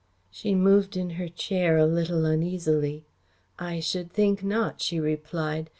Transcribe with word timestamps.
She 0.31 0.55
moved 0.55 0.97
in 0.97 1.11
her 1.11 1.27
chair 1.29 1.77
a 1.77 1.85
little 1.85 2.25
uneasily. 2.25 3.05
"I 3.59 3.79
should 3.79 4.11
think 4.11 4.43
not," 4.43 4.81
she 4.81 4.99
replied. 4.99 5.69